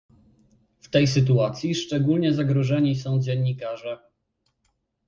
[0.79, 3.97] W tej sytuacji szczególnie zagrożeni są dziennikarze